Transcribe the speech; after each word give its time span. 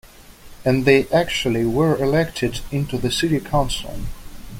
And 0.65 0.85
they 0.85 1.05
actually 1.09 1.63
were 1.63 1.95
elected 2.01 2.61
into 2.71 2.97
the 2.97 3.11
city 3.11 3.39
council. 3.39 3.99